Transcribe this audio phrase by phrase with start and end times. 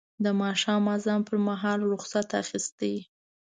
[0.23, 2.79] د ماښام اذان پر مهال رخصت اخیست.